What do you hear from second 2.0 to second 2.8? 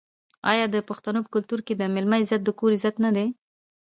عزت د کور